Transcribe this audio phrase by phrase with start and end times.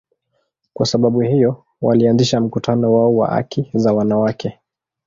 [0.73, 4.59] Kwa sababu hiyo, walianzisha mkutano wao wa haki za wanawake.